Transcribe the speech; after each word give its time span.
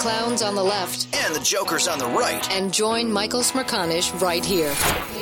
Clowns 0.00 0.40
on 0.40 0.54
the 0.54 0.64
left 0.64 1.14
And 1.14 1.34
the 1.34 1.40
Joker's 1.40 1.86
on 1.86 1.98
the 1.98 2.06
right. 2.06 2.50
and 2.50 2.72
join 2.72 3.12
Michael 3.12 3.42
Smerconish 3.42 4.18
right 4.18 4.42
here 4.42 4.74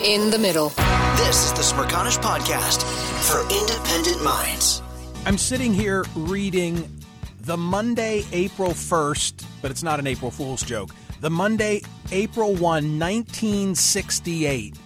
in 0.05 0.31
the 0.31 0.39
middle. 0.39 0.69
This 1.17 1.47
is 1.47 1.53
the 1.55 1.63
Smerconish 1.63 2.17
Podcast 2.19 2.85
for 3.29 3.41
independent 3.53 4.23
minds. 4.23 4.81
I'm 5.27 5.37
sitting 5.37 5.75
here 5.75 6.05
reading 6.15 6.89
the 7.41 7.57
Monday, 7.57 8.25
April 8.31 8.71
1st, 8.71 9.45
but 9.63 9.73
it's 9.73 9.83
not 9.83 9.99
an 9.99 10.07
April 10.07 10.31
Fool's 10.31 10.63
joke. 10.63 10.91
The 11.23 11.31
Monday, 11.31 11.83
April 12.13 12.53
1, 12.53 12.61
1968, 12.61 14.77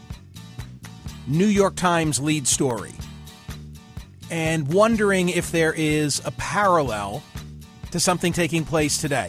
New 1.27 1.45
York 1.45 1.77
Times 1.77 2.19
lead 2.19 2.49
story. 2.49 2.93
And 4.31 4.73
wondering 4.73 5.29
if 5.29 5.53
there 5.53 5.75
is 5.75 6.23
a 6.25 6.31
parallel 6.31 7.23
to 7.91 8.01
something 8.01 8.33
taking 8.33 8.65
place 8.65 8.97
today. 8.97 9.29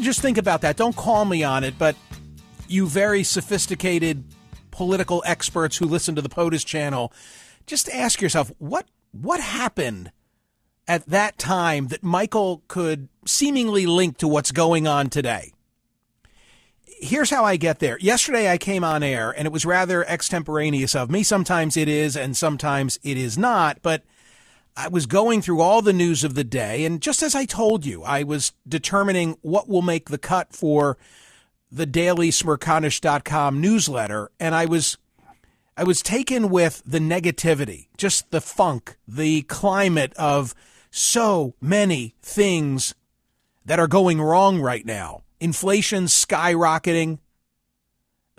Just 0.00 0.20
think 0.20 0.38
about 0.38 0.62
that. 0.62 0.76
Don't 0.76 0.96
call 0.96 1.24
me 1.24 1.42
on 1.42 1.64
it, 1.64 1.78
but 1.78 1.96
you 2.68 2.86
very 2.86 3.22
sophisticated 3.22 4.24
political 4.70 5.22
experts 5.26 5.76
who 5.76 5.86
listen 5.86 6.14
to 6.14 6.22
the 6.22 6.28
POTUS 6.28 6.64
channel, 6.64 7.12
just 7.66 7.88
ask 7.90 8.20
yourself 8.20 8.52
what 8.58 8.86
what 9.10 9.40
happened 9.40 10.12
at 10.86 11.04
that 11.06 11.36
time 11.38 11.88
that 11.88 12.02
Michael 12.02 12.62
could 12.68 13.08
seemingly 13.26 13.86
link 13.86 14.18
to 14.18 14.28
what's 14.28 14.52
going 14.52 14.86
on 14.86 15.10
today. 15.10 15.52
Here's 16.84 17.30
how 17.30 17.44
I 17.44 17.56
get 17.56 17.78
there. 17.78 17.98
Yesterday 17.98 18.50
I 18.50 18.58
came 18.58 18.84
on 18.84 19.02
air 19.02 19.30
and 19.30 19.46
it 19.46 19.52
was 19.52 19.66
rather 19.66 20.04
extemporaneous 20.04 20.94
of 20.94 21.10
me. 21.10 21.22
Sometimes 21.22 21.76
it 21.76 21.88
is 21.88 22.16
and 22.16 22.36
sometimes 22.36 22.98
it 23.02 23.16
is 23.16 23.36
not, 23.36 23.80
but 23.82 24.02
I 24.78 24.86
was 24.86 25.06
going 25.06 25.42
through 25.42 25.60
all 25.60 25.82
the 25.82 25.92
news 25.92 26.22
of 26.22 26.34
the 26.34 26.44
day 26.44 26.84
and 26.84 27.02
just 27.02 27.20
as 27.20 27.34
I 27.34 27.46
told 27.46 27.84
you, 27.84 28.04
I 28.04 28.22
was 28.22 28.52
determining 28.66 29.36
what 29.42 29.68
will 29.68 29.82
make 29.82 30.08
the 30.08 30.18
cut 30.18 30.52
for 30.52 30.96
the 31.68 31.84
daily 31.84 32.30
smerconish.com 32.30 33.60
newsletter 33.60 34.30
and 34.38 34.54
I 34.54 34.66
was 34.66 34.96
I 35.76 35.82
was 35.82 36.00
taken 36.00 36.48
with 36.48 36.80
the 36.86 37.00
negativity, 37.00 37.88
just 37.96 38.30
the 38.30 38.40
funk, 38.40 38.96
the 39.06 39.42
climate 39.42 40.12
of 40.14 40.54
so 40.92 41.54
many 41.60 42.14
things 42.22 42.94
that 43.64 43.80
are 43.80 43.88
going 43.88 44.20
wrong 44.20 44.60
right 44.60 44.86
now. 44.86 45.24
Inflation 45.40 46.04
skyrocketing, 46.04 47.18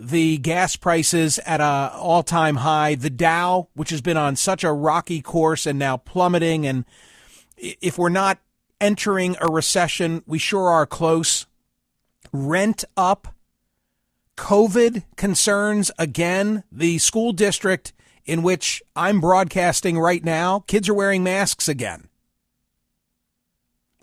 the 0.00 0.38
gas 0.38 0.76
prices 0.76 1.38
at 1.40 1.60
a 1.60 1.92
all-time 1.94 2.56
high, 2.56 2.94
the 2.94 3.10
Dow, 3.10 3.68
which 3.74 3.90
has 3.90 4.00
been 4.00 4.16
on 4.16 4.36
such 4.36 4.64
a 4.64 4.72
rocky 4.72 5.20
course 5.20 5.66
and 5.66 5.78
now 5.78 5.96
plummeting 5.96 6.66
and 6.66 6.84
if 7.56 7.98
we're 7.98 8.08
not 8.08 8.38
entering 8.80 9.36
a 9.40 9.50
recession, 9.50 10.22
we 10.26 10.38
sure 10.38 10.68
are 10.68 10.86
close. 10.86 11.46
Rent 12.32 12.84
up 12.96 13.34
COVID 14.36 15.04
concerns 15.16 15.90
again. 15.98 16.64
The 16.72 16.98
school 16.98 17.32
district 17.32 17.92
in 18.24 18.42
which 18.42 18.82
I'm 18.94 19.20
broadcasting 19.20 19.98
right 19.98 20.24
now, 20.24 20.60
kids 20.60 20.88
are 20.88 20.94
wearing 20.94 21.24
masks 21.24 21.68
again. 21.68 22.08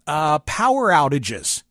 Uh, 0.05 0.39
power 0.39 0.89
outages 0.89 1.63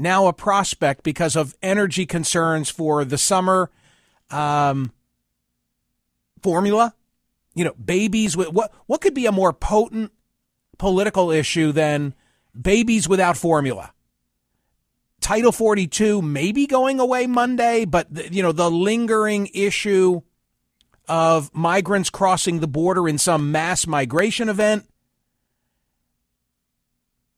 now 0.00 0.26
a 0.26 0.32
prospect 0.32 1.02
because 1.02 1.36
of 1.36 1.54
energy 1.62 2.06
concerns 2.06 2.70
for 2.70 3.04
the 3.04 3.18
summer 3.18 3.70
um, 4.30 4.92
formula. 6.42 6.94
You 7.54 7.64
know, 7.64 7.74
babies 7.74 8.36
with 8.36 8.52
what 8.52 8.72
what 8.86 9.00
could 9.00 9.14
be 9.14 9.26
a 9.26 9.32
more 9.32 9.52
potent 9.52 10.12
political 10.78 11.30
issue 11.30 11.72
than 11.72 12.14
babies 12.60 13.08
without 13.08 13.36
formula? 13.36 13.92
Title 15.20 15.52
42 15.52 16.22
maybe 16.22 16.66
going 16.66 16.98
away 16.98 17.26
Monday, 17.26 17.84
but 17.84 18.12
the, 18.12 18.32
you 18.32 18.42
know, 18.42 18.52
the 18.52 18.70
lingering 18.70 19.48
issue 19.52 20.22
of 21.08 21.52
migrants 21.52 22.08
crossing 22.08 22.60
the 22.60 22.68
border 22.68 23.08
in 23.08 23.18
some 23.18 23.52
mass 23.52 23.86
migration 23.86 24.48
event, 24.48 24.88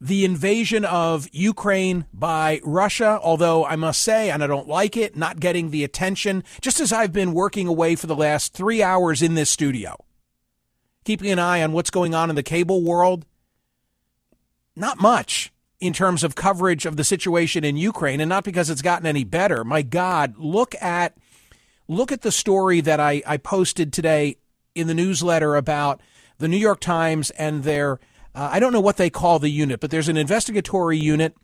the 0.02 0.24
invasion 0.24 0.84
of 0.84 1.28
Ukraine 1.30 2.06
by 2.12 2.60
Russia, 2.64 3.20
although 3.22 3.64
I 3.64 3.76
must 3.76 4.02
say, 4.02 4.30
and 4.30 4.42
I 4.42 4.48
don't 4.48 4.66
like 4.66 4.96
it, 4.96 5.16
not 5.16 5.38
getting 5.38 5.70
the 5.70 5.84
attention, 5.84 6.42
just 6.60 6.80
as 6.80 6.92
I've 6.92 7.12
been 7.12 7.32
working 7.32 7.68
away 7.68 7.94
for 7.94 8.08
the 8.08 8.16
last 8.16 8.52
three 8.52 8.82
hours 8.82 9.22
in 9.22 9.34
this 9.34 9.48
studio, 9.48 9.96
keeping 11.04 11.30
an 11.30 11.38
eye 11.38 11.62
on 11.62 11.70
what's 11.70 11.90
going 11.90 12.16
on 12.16 12.30
in 12.30 12.34
the 12.34 12.42
cable 12.42 12.82
world. 12.82 13.24
Not 14.74 15.00
much 15.00 15.52
in 15.78 15.92
terms 15.92 16.24
of 16.24 16.34
coverage 16.34 16.84
of 16.84 16.96
the 16.96 17.04
situation 17.04 17.62
in 17.62 17.76
Ukraine, 17.76 18.20
and 18.20 18.28
not 18.28 18.42
because 18.42 18.70
it's 18.70 18.82
gotten 18.82 19.06
any 19.06 19.22
better. 19.22 19.62
My 19.62 19.82
God, 19.82 20.34
look 20.36 20.74
at 20.82 21.16
look 21.86 22.10
at 22.10 22.22
the 22.22 22.32
story 22.32 22.80
that 22.80 22.98
I, 22.98 23.22
I 23.24 23.36
posted 23.36 23.92
today 23.92 24.38
in 24.74 24.88
the 24.88 24.94
newsletter 24.94 25.54
about 25.54 26.00
the 26.38 26.48
New 26.48 26.56
York 26.56 26.80
Times 26.80 27.30
and 27.30 27.62
their 27.62 28.00
uh, 28.34 28.48
I 28.52 28.60
don't 28.60 28.72
know 28.72 28.80
what 28.80 28.96
they 28.96 29.10
call 29.10 29.38
the 29.38 29.50
unit, 29.50 29.80
but 29.80 29.90
there's 29.90 30.08
an 30.08 30.16
investigatory 30.16 30.98
unit 30.98 31.34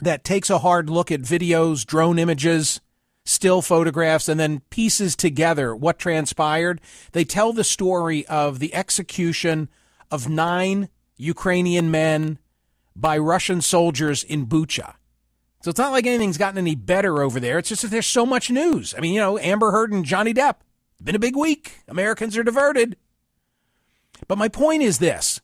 that 0.00 0.24
takes 0.24 0.50
a 0.50 0.58
hard 0.58 0.88
look 0.88 1.10
at 1.10 1.20
videos, 1.20 1.84
drone 1.84 2.18
images, 2.18 2.80
still 3.24 3.60
photographs, 3.60 4.28
and 4.28 4.38
then 4.38 4.62
pieces 4.70 5.14
together 5.14 5.74
what 5.74 5.98
transpired. 5.98 6.80
They 7.12 7.24
tell 7.24 7.52
the 7.52 7.64
story 7.64 8.26
of 8.26 8.58
the 8.58 8.74
execution 8.74 9.68
of 10.10 10.28
nine 10.28 10.88
Ukrainian 11.16 11.90
men 11.90 12.38
by 12.96 13.18
Russian 13.18 13.60
soldiers 13.60 14.24
in 14.24 14.46
Bucha. 14.46 14.94
So 15.62 15.70
it's 15.70 15.78
not 15.78 15.92
like 15.92 16.06
anything's 16.06 16.38
gotten 16.38 16.58
any 16.58 16.74
better 16.74 17.22
over 17.22 17.40
there. 17.40 17.58
It's 17.58 17.68
just 17.68 17.82
that 17.82 17.90
there's 17.90 18.06
so 18.06 18.24
much 18.24 18.50
news. 18.50 18.94
I 18.96 19.00
mean, 19.00 19.12
you 19.12 19.20
know, 19.20 19.38
Amber 19.38 19.72
Heard 19.72 19.92
and 19.92 20.04
Johnny 20.04 20.32
Depp. 20.32 20.56
Been 21.02 21.16
a 21.16 21.20
big 21.20 21.36
week. 21.36 21.80
Americans 21.88 22.36
are 22.36 22.42
diverted. 22.42 22.96
But 24.26 24.38
my 24.38 24.48
point 24.48 24.82
is 24.82 24.98
this 24.98 25.40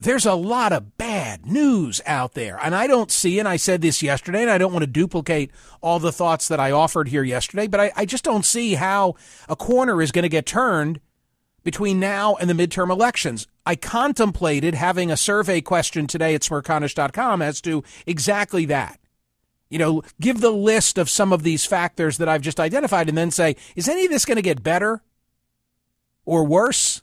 there's 0.00 0.26
a 0.26 0.34
lot 0.34 0.72
of 0.72 0.96
bad 0.98 1.46
news 1.46 2.00
out 2.04 2.34
there. 2.34 2.58
And 2.62 2.74
I 2.74 2.86
don't 2.86 3.10
see, 3.10 3.38
and 3.38 3.48
I 3.48 3.56
said 3.56 3.80
this 3.80 4.02
yesterday, 4.02 4.42
and 4.42 4.50
I 4.50 4.58
don't 4.58 4.72
want 4.72 4.82
to 4.82 4.90
duplicate 4.90 5.50
all 5.80 5.98
the 5.98 6.12
thoughts 6.12 6.48
that 6.48 6.60
I 6.60 6.70
offered 6.70 7.08
here 7.08 7.22
yesterday, 7.22 7.66
but 7.66 7.80
I, 7.80 7.92
I 7.96 8.04
just 8.04 8.24
don't 8.24 8.44
see 8.44 8.74
how 8.74 9.14
a 9.48 9.56
corner 9.56 10.02
is 10.02 10.12
going 10.12 10.24
to 10.24 10.28
get 10.28 10.46
turned 10.46 11.00
between 11.62 11.98
now 11.98 12.34
and 12.36 12.50
the 12.50 12.54
midterm 12.54 12.90
elections. 12.90 13.46
I 13.64 13.76
contemplated 13.76 14.74
having 14.74 15.10
a 15.10 15.16
survey 15.16 15.62
question 15.62 16.06
today 16.06 16.34
at 16.34 16.42
smerconish.com 16.42 17.40
as 17.40 17.60
to 17.62 17.82
exactly 18.06 18.66
that. 18.66 19.00
You 19.70 19.78
know, 19.78 20.02
give 20.20 20.40
the 20.40 20.52
list 20.52 20.98
of 20.98 21.08
some 21.08 21.32
of 21.32 21.42
these 21.42 21.64
factors 21.64 22.18
that 22.18 22.28
I've 22.28 22.42
just 22.42 22.60
identified 22.60 23.08
and 23.08 23.16
then 23.16 23.30
say, 23.30 23.56
is 23.74 23.88
any 23.88 24.04
of 24.04 24.10
this 24.10 24.26
going 24.26 24.36
to 24.36 24.42
get 24.42 24.62
better 24.62 25.02
or 26.26 26.44
worse 26.44 27.02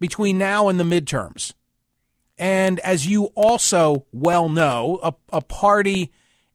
between 0.00 0.36
now 0.36 0.68
and 0.68 0.80
the 0.80 0.84
midterms? 0.84 1.54
And 2.38 2.80
as 2.80 3.06
you 3.06 3.26
also 3.34 4.06
well 4.12 4.48
know, 4.48 5.00
a, 5.02 5.14
a 5.32 5.40
party 5.40 6.12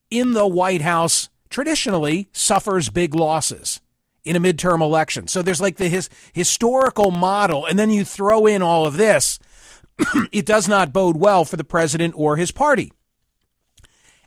in 0.10 0.33
the 0.33 0.48
White 0.48 0.81
House 0.81 1.30
traditionally 1.50 2.30
suffers 2.31 2.89
big 2.89 3.16
losses 3.16 3.81
in 4.24 4.36
a 4.36 4.39
midterm 4.39 4.81
election. 4.81 5.28
So 5.28 5.42
there's 5.42 5.62
like 5.62 5.78
the 5.78 5.89
his, 5.89 6.10
historical 6.33 7.12
model, 7.12 7.66
and 7.66 7.80
then 7.80 7.89
you 7.89 8.06
throw 8.06 8.45
in 8.45 8.62
all 8.62 8.86
of 8.86 8.98
this. 8.98 9.39
it 10.31 10.45
does 10.45 10.68
not 10.68 10.94
bode 10.94 11.18
well 11.18 11.45
for 11.45 11.57
the 11.57 11.63
president 11.63 12.13
or 12.16 12.38
his 12.38 12.51
party. 12.51 12.92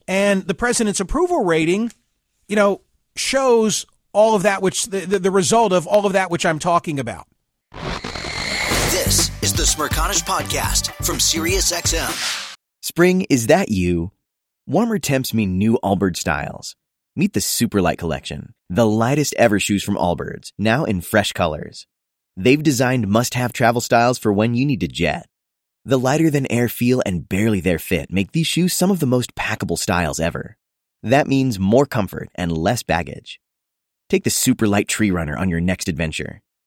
And 0.06 0.46
the 0.46 0.54
president's 0.54 1.00
approval 1.00 1.44
rating, 1.44 1.92
you 2.48 2.56
know, 2.56 2.82
shows 3.16 3.86
all 4.12 4.34
of 4.34 4.42
that 4.42 4.62
which 4.62 4.86
the, 4.86 5.00
the, 5.00 5.18
the 5.18 5.30
result 5.30 5.72
of 5.72 5.86
all 5.86 6.06
of 6.06 6.12
that 6.12 6.30
which 6.30 6.44
I'm 6.44 6.58
talking 6.58 6.98
about. 6.98 7.26
This 9.04 9.30
is 9.42 9.52
the 9.52 9.64
Smerconish 9.64 10.24
Podcast 10.24 10.90
from 11.04 11.16
SiriusXM. 11.16 12.56
Spring, 12.80 13.26
is 13.28 13.48
that 13.48 13.68
you? 13.68 14.12
Warmer 14.66 14.98
temps 14.98 15.34
mean 15.34 15.58
new 15.58 15.78
Allbirds 15.84 16.16
styles. 16.16 16.74
Meet 17.14 17.34
the 17.34 17.40
Superlight 17.40 17.98
Collection, 17.98 18.54
the 18.70 18.86
lightest 18.86 19.34
ever 19.34 19.60
shoes 19.60 19.84
from 19.84 19.96
Allbirds, 19.96 20.52
now 20.56 20.84
in 20.84 21.02
fresh 21.02 21.32
colors. 21.32 21.86
They've 22.38 22.62
designed 22.62 23.06
must-have 23.06 23.52
travel 23.52 23.82
styles 23.82 24.16
for 24.16 24.32
when 24.32 24.54
you 24.54 24.64
need 24.64 24.80
to 24.80 24.88
jet. 24.88 25.28
The 25.84 25.98
lighter 25.98 26.30
than 26.30 26.50
air 26.50 26.70
feel 26.70 27.02
and 27.04 27.28
barely 27.28 27.60
there 27.60 27.78
fit 27.78 28.10
make 28.10 28.32
these 28.32 28.46
shoes 28.46 28.72
some 28.72 28.90
of 28.90 29.00
the 29.00 29.06
most 29.06 29.34
packable 29.34 29.76
styles 29.76 30.18
ever. 30.18 30.56
That 31.02 31.26
means 31.26 31.58
more 31.58 31.84
comfort 31.84 32.30
and 32.36 32.56
less 32.56 32.82
baggage. 32.82 33.38
Take 34.08 34.24
the 34.24 34.30
Superlight 34.30 34.88
Tree 34.88 35.10
Runner 35.10 35.36
on 35.36 35.50
your 35.50 35.60
next 35.60 35.88
adventure. 35.88 36.40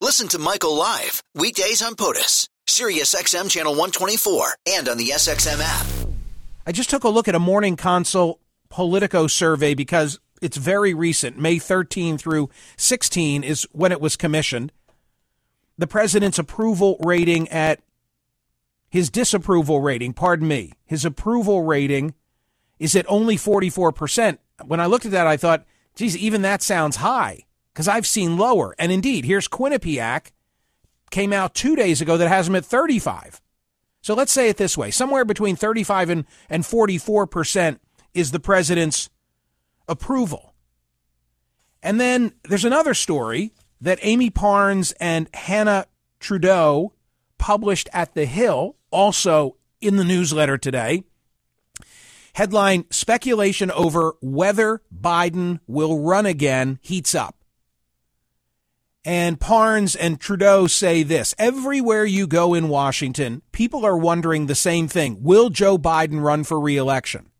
Listen 0.00 0.28
to 0.28 0.38
Michael 0.38 0.76
live 0.76 1.24
weekdays 1.34 1.82
on 1.82 1.96
POTUS, 1.96 2.48
SiriusXM 2.68 3.50
channel 3.50 3.72
124, 3.72 4.54
and 4.68 4.88
on 4.88 4.96
the 4.96 5.08
SXM 5.08 5.58
app. 5.60 5.86
I 6.64 6.70
just 6.70 6.88
took 6.88 7.02
a 7.02 7.08
look 7.08 7.26
at 7.26 7.34
a 7.34 7.40
Morning 7.40 7.74
Consult 7.74 8.40
Politico 8.68 9.26
survey 9.26 9.74
because 9.74 10.20
it's 10.40 10.56
very 10.56 10.94
recent. 10.94 11.36
May 11.36 11.58
13 11.58 12.16
through 12.16 12.48
16 12.76 13.42
is 13.42 13.66
when 13.72 13.90
it 13.90 14.00
was 14.00 14.14
commissioned. 14.14 14.70
The 15.76 15.88
president's 15.88 16.38
approval 16.38 16.96
rating 17.00 17.48
at 17.48 17.80
his 18.88 19.10
disapproval 19.10 19.80
rating, 19.80 20.12
pardon 20.12 20.46
me, 20.46 20.74
his 20.84 21.04
approval 21.04 21.64
rating 21.64 22.14
is 22.78 22.94
at 22.94 23.04
only 23.08 23.34
44%. 23.36 24.38
When 24.64 24.78
I 24.78 24.86
looked 24.86 25.06
at 25.06 25.12
that, 25.12 25.26
I 25.26 25.36
thought, 25.36 25.64
geez, 25.96 26.16
even 26.16 26.42
that 26.42 26.62
sounds 26.62 26.96
high 26.96 27.46
because 27.72 27.88
I've 27.88 28.06
seen 28.06 28.36
lower. 28.36 28.74
And 28.78 28.90
indeed, 28.92 29.24
here's 29.24 29.48
Quinnipiac, 29.48 30.32
came 31.10 31.32
out 31.32 31.54
two 31.54 31.76
days 31.76 32.00
ago 32.00 32.16
that 32.16 32.28
has 32.28 32.48
him 32.48 32.56
at 32.56 32.64
35. 32.64 33.40
So 34.00 34.14
let's 34.14 34.32
say 34.32 34.48
it 34.48 34.56
this 34.56 34.76
way 34.76 34.90
somewhere 34.90 35.24
between 35.24 35.56
35 35.56 36.10
and, 36.10 36.24
and 36.48 36.64
44% 36.64 37.78
is 38.14 38.30
the 38.30 38.40
president's 38.40 39.10
approval. 39.88 40.54
And 41.82 42.00
then 42.00 42.32
there's 42.48 42.64
another 42.64 42.94
story 42.94 43.52
that 43.80 43.98
Amie 44.02 44.30
Parnes 44.30 44.92
and 45.00 45.28
Hanna 45.34 45.86
Trudo 46.20 46.92
published 47.38 47.88
at 47.92 48.14
The 48.14 48.26
Hill, 48.26 48.76
also 48.90 49.56
in 49.80 49.96
the 49.96 50.04
newsletter 50.04 50.58
today. 50.58 51.04
Headline 52.34 52.84
Speculation 52.90 53.70
over 53.70 54.14
whether 54.20 54.82
Biden 54.94 55.60
will 55.66 56.00
run 56.00 56.26
again 56.26 56.78
heats 56.82 57.14
up. 57.14 57.37
And 59.04 59.38
Parnes 59.38 59.94
and 59.94 60.20
Trudo 60.20 60.66
say 60.66 61.02
this 61.02 61.34
everywhere 61.38 62.04
you 62.04 62.26
go 62.26 62.54
in 62.54 62.68
Washington, 62.68 63.42
people 63.52 63.84
are 63.84 63.96
wondering 63.96 64.46
the 64.46 64.54
same 64.54 64.88
thing 64.88 65.18
Will 65.22 65.50
Joe 65.50 65.78
Biden 65.78 66.22
run 66.22 66.44
for 66.44 66.60
reelection? 66.60 67.30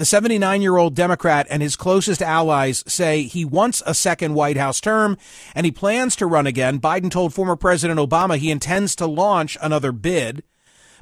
The 0.00 0.06
79 0.06 0.62
year 0.62 0.78
old 0.78 0.94
Democrat 0.94 1.46
and 1.50 1.62
his 1.62 1.76
closest 1.76 2.22
allies 2.22 2.82
say 2.86 3.24
he 3.24 3.44
wants 3.44 3.82
a 3.84 3.92
second 3.92 4.32
White 4.32 4.56
House 4.56 4.80
term 4.80 5.18
and 5.54 5.66
he 5.66 5.70
plans 5.70 6.16
to 6.16 6.26
run 6.26 6.46
again. 6.46 6.80
Biden 6.80 7.10
told 7.10 7.34
former 7.34 7.54
President 7.54 8.00
Obama 8.00 8.38
he 8.38 8.50
intends 8.50 8.96
to 8.96 9.06
launch 9.06 9.58
another 9.60 9.92
bid. 9.92 10.42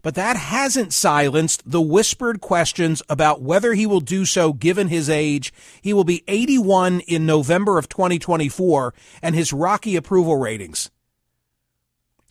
But 0.08 0.14
that 0.14 0.38
hasn't 0.38 0.94
silenced 0.94 1.70
the 1.70 1.82
whispered 1.82 2.40
questions 2.40 3.02
about 3.10 3.42
whether 3.42 3.74
he 3.74 3.84
will 3.84 4.00
do 4.00 4.24
so 4.24 4.54
given 4.54 4.88
his 4.88 5.10
age. 5.10 5.52
He 5.82 5.92
will 5.92 6.02
be 6.02 6.24
81 6.26 7.00
in 7.00 7.26
November 7.26 7.76
of 7.76 7.90
2024 7.90 8.94
and 9.20 9.34
his 9.34 9.52
rocky 9.52 9.96
approval 9.96 10.36
ratings. 10.36 10.90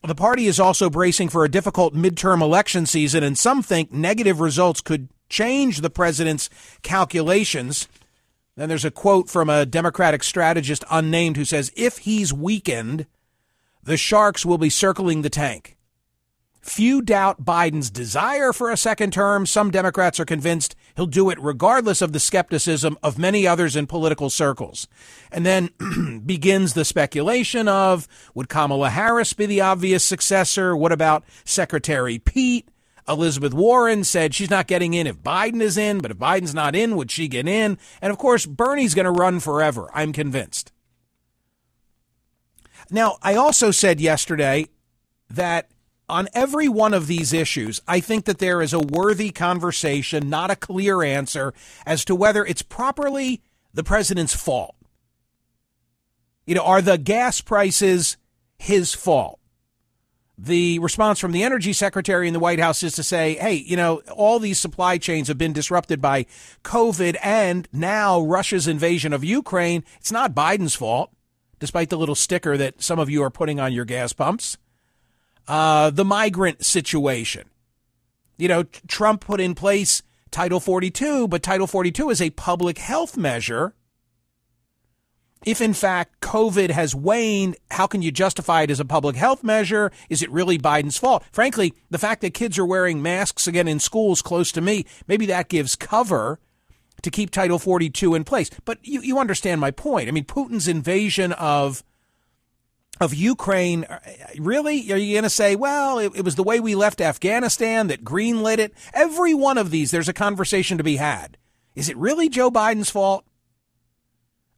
The 0.02 0.16
party 0.16 0.48
is 0.48 0.60
also 0.60 0.90
bracing 0.90 1.30
for 1.30 1.46
a 1.46 1.52
difficult 1.52 1.94
midterm 1.94 2.42
election 2.42 2.88
season, 2.88 3.24
and 3.24 3.38
some 3.38 3.62
think 3.62 3.92
negative 3.92 4.40
results 4.40 4.82
could 4.82 5.10
change 5.30 5.82
the 5.82 5.92
president's 5.92 6.50
calculations. 6.82 7.88
Then 8.56 8.70
there's 8.70 8.86
a 8.86 8.90
quote 8.90 9.30
from 9.30 9.52
a 9.52 9.68
Democratic 9.68 10.24
strategist 10.24 10.84
unnamed 10.90 11.38
who 11.38 11.46
says, 11.46 11.72
If 11.76 12.00
he's 12.00 12.34
weakened, 12.34 13.06
the 13.84 13.98
Sharks 13.98 14.48
will 14.48 14.58
be 14.58 14.72
circling 14.72 15.22
the 15.22 15.30
tank. 15.30 15.77
Few 16.62 17.02
doubt 17.02 17.46
Biden's 17.46 17.90
desire 17.90 18.52
for 18.52 18.72
a 18.72 18.78
second 18.78 19.14
term. 19.14 19.46
Some 19.46 19.72
Democrats 19.72 20.20
are 20.20 20.26
convinced 20.26 20.76
he'll 20.96 21.06
do 21.06 21.30
it 21.30 21.40
regardless 21.42 22.02
of 22.02 22.12
the 22.12 22.20
skepticism 22.20 22.98
of 23.02 23.18
many 23.18 23.48
others 23.48 23.76
in 23.76 23.88
political 23.88 24.30
circles. 24.30 24.88
And 25.32 25.46
then 25.46 25.70
begins 26.26 26.74
the 26.74 26.86
speculation 26.86 27.68
of 27.68 28.08
would 28.34 28.50
Kamala 28.50 28.90
Harris 28.90 29.34
be 29.34 29.46
the 29.46 29.62
obvious 29.62 30.04
successor? 30.04 30.76
What 30.76 30.92
about 30.92 31.24
Secretary 31.46 32.20
Pete? 32.20 32.68
Elizabeth 33.08 33.54
Warren 33.54 34.04
said 34.04 34.34
she's 34.34 34.50
not 34.50 34.68
getting 34.68 34.94
in 34.94 35.08
if 35.08 35.18
Biden 35.18 35.62
is 35.62 35.78
in, 35.78 36.00
but 36.00 36.12
if 36.12 36.18
Biden's 36.18 36.54
not 36.54 36.76
in, 36.76 36.98
would 36.98 37.10
she 37.10 37.28
get 37.28 37.48
in? 37.48 37.78
And 38.02 38.12
of 38.12 38.18
course, 38.18 38.46
Bernie's 38.46 38.94
going 38.94 39.06
to 39.06 39.12
run 39.12 39.40
forever, 39.40 39.90
I'm 39.94 40.12
convinced. 40.12 40.74
Now, 42.92 43.18
I 43.22 43.36
also 43.36 43.72
said 43.72 44.00
yesterday 44.00 44.68
that 45.30 45.70
on 46.10 46.28
every 46.34 46.70
one 46.70 46.94
of 46.94 47.08
these 47.08 47.34
issues, 47.34 47.82
I 47.88 48.00
think 48.00 48.26
that 48.26 48.40
there 48.40 48.62
is 48.62 48.74
a 48.74 48.80
worthy 48.80 49.30
conversation, 49.32 50.30
not 50.30 50.52
a 50.52 50.56
clear 50.56 51.04
answer, 51.04 51.54
as 51.86 52.06
to 52.06 52.16
whether 52.16 52.46
it's 52.46 52.62
properly 52.62 53.42
the 53.74 53.84
president's 53.84 54.36
fault. 54.36 54.76
You 56.46 56.56
know, 56.56 56.64
are 56.64 56.82
the 56.82 56.98
gas 56.98 57.42
prices 57.42 58.16
his 58.58 58.94
fault? 58.94 59.40
The 60.38 60.80
response 60.80 61.20
from 61.20 61.32
the 61.32 61.44
energy 61.44 61.74
secretary 61.74 62.28
in 62.28 62.34
the 62.34 62.40
White 62.40 62.60
House 62.60 62.84
is 62.84 62.94
to 62.94 63.04
say, 63.04 63.34
hey, 63.36 63.56
you 63.56 63.76
know, 63.76 64.02
all 64.16 64.40
these 64.40 64.60
supply 64.60 65.00
chains 65.00 65.28
have 65.28 65.38
been 65.38 65.52
disrupted 65.52 66.00
by 66.00 66.28
COVID 66.64 67.18
and 67.24 67.68
now 67.74 68.22
Russia's 68.22 68.68
invasion 68.68 69.14
of 69.14 69.24
Ukraine. 69.24 69.84
It's 69.98 70.12
not 70.12 70.36
Biden's 70.36 70.76
fault, 70.76 71.12
despite 71.60 71.90
the 71.90 71.98
little 71.98 72.16
sticker 72.16 72.56
that 72.56 72.84
some 72.84 73.00
of 73.00 73.10
you 73.10 73.24
are 73.24 73.32
putting 73.32 73.60
on 73.60 73.74
your 73.74 73.86
gas 73.86 74.14
pumps. 74.14 74.58
Uh, 75.48 75.90
the 75.90 76.06
migrant 76.06 76.66
situation. 76.66 77.50
You 78.38 78.48
know, 78.48 78.64
Trump 78.88 79.22
put 79.22 79.40
in 79.40 79.56
place 79.56 80.04
Title 80.30 80.60
42, 80.60 81.28
but 81.28 81.42
Title 81.42 81.68
42 81.68 82.10
is 82.10 82.22
a 82.22 82.30
public 82.32 82.78
health 82.78 83.18
measure 83.18 83.74
if 85.46 85.62
in 85.62 85.74
fact 85.74 86.20
COVID 86.22 86.72
has 86.72 86.96
waned, 86.96 87.58
how 87.72 87.88
can 87.88 88.02
you 88.02 88.12
justify 88.12 88.64
it 88.64 88.72
as 88.72 88.80
a 88.80 88.86
public 88.86 89.16
health 89.16 89.44
measure? 89.44 89.92
Is 90.10 90.22
it 90.22 90.32
really 90.32 90.58
Biden's 90.58 90.98
fault? 90.98 91.24
Frankly, 91.32 91.74
the 91.90 91.98
fact 91.98 92.22
that 92.22 92.34
kids 92.34 92.58
are 92.58 92.66
wearing 92.66 93.02
masks 93.02 93.48
again 93.48 93.68
in 93.68 93.80
schools 93.80 94.22
close 94.22 94.52
to 94.54 94.62
me, 94.62 94.86
maybe 95.08 95.26
that 95.28 95.50
gives 95.50 95.76
cover 95.76 96.40
to 97.04 97.12
keep 97.12 97.30
Title 97.30 97.60
42 97.60 98.16
in 98.16 98.24
place. 98.24 98.50
But 98.66 98.80
you, 98.82 99.02
you 99.02 99.20
understand 99.20 99.62
my 99.62 99.72
point. 99.72 100.08
I 100.08 100.12
mean, 100.12 100.26
Putin's 100.26 100.68
invasion 100.68 101.32
of 101.34 101.84
of 103.00 103.14
Ukraine, 103.14 103.84
uh, 103.86 104.00
really? 104.38 104.92
Are 104.92 104.98
you 104.98 105.14
going 105.14 105.24
to 105.24 105.30
say, 105.30 105.56
well, 105.56 106.00
it, 106.00 106.12
it 106.16 106.26
was 106.26 106.36
the 106.36 106.44
way 106.44 106.60
we 106.60 106.76
left 106.76 107.02
Afghanistan 107.02 107.88
that 107.88 108.04
greenlit 108.04 108.58
it? 108.58 108.74
Every 108.94 109.34
one 109.34 109.58
of 109.58 109.72
these, 109.72 109.92
there's 109.92 110.10
a 110.10 110.14
conversation 110.14 110.78
to 110.78 110.84
be 110.84 110.98
had. 110.98 111.38
Is 111.76 111.90
it 111.90 111.98
really 111.98 112.30
Joe 112.30 112.50
Biden's 112.50 112.90
fault? 112.90 113.24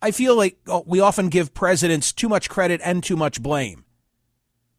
I 0.02 0.12
feel 0.12 0.36
like 0.36 0.58
oh, 0.68 0.84
we 0.88 1.02
often 1.02 1.30
give 1.30 1.54
presidents 1.54 2.14
too 2.14 2.30
much 2.30 2.50
credit 2.50 2.80
and 2.84 3.04
too 3.04 3.18
much 3.18 3.42
blame. 3.42 3.84